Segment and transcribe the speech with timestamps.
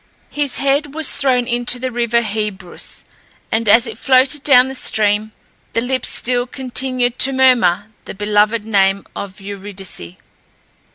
[0.31, 3.03] His head was thrown into the river Hebrus,
[3.51, 5.31] and as it floated down the stream,
[5.73, 10.13] the lips still continued to murmur the beloved name of Eurydice.